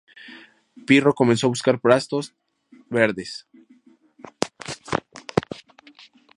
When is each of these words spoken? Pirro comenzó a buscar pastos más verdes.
Pirro 0.87 1.13
comenzó 1.13 1.45
a 1.45 1.49
buscar 1.49 1.79
pastos 1.79 2.33
más 2.71 2.85
verdes. 2.89 3.47